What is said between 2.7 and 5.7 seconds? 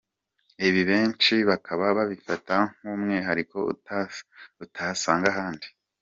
nk’umwihariko utasanga handi.